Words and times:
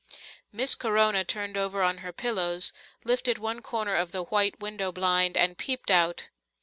Miss 0.51 0.73
Corona 0.73 1.23
turned 1.23 1.55
over 1.55 1.83
on 1.83 1.99
her 1.99 2.11
pillows, 2.11 2.73
lifted 3.03 3.37
one 3.37 3.61
corner 3.61 3.93
of 3.93 4.11
the 4.11 4.23
white 4.23 4.59
window 4.59 4.91
blind 4.91 5.37
and 5.37 5.55
peeped 5.59 5.91
out. 5.91 6.29